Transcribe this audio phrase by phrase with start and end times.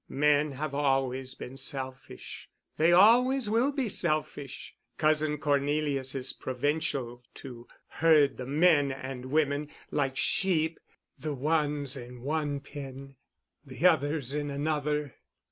[0.09, 4.73] Men have always been selfish—they always will be selfish.
[4.97, 13.15] Cousin Cornelius is provincial to herd the men and women—like sheep—the ones in one pen,
[13.63, 15.13] the others in another.